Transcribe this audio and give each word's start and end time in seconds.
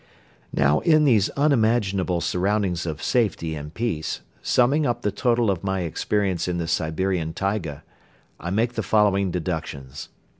Now 0.51 0.79
in 0.79 1.03
these 1.03 1.29
unimaginable 1.37 2.21
surroundings 2.21 2.87
of 2.87 3.03
safety 3.03 3.53
and 3.53 3.71
peace, 3.71 4.21
summing 4.41 4.83
up 4.83 5.03
the 5.03 5.11
total 5.11 5.51
of 5.51 5.63
my 5.63 5.81
experience 5.81 6.47
in 6.47 6.57
the 6.57 6.67
Siberian 6.67 7.33
taiga, 7.33 7.83
I 8.39 8.49
make 8.49 8.73
the 8.73 8.81
following 8.81 9.29
deductions. 9.29 10.09